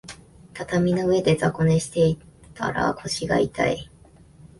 [0.55, 2.17] 畳の上で雑魚寝して
[2.55, 3.91] たら腰が痛い